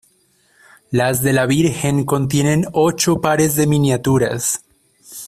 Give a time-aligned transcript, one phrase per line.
[0.89, 4.63] Las de la Virgen contienen ocho pares de miniaturas.